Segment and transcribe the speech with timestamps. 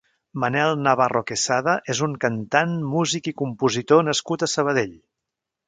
[0.43, 5.01] Manel Navarro Quesada és un cantant, music i compositor nascut a Sabadell.